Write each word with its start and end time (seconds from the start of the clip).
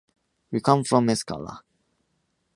We 0.49 0.61
come 0.61 0.83
from 0.83 1.05
Escala. 1.09 1.61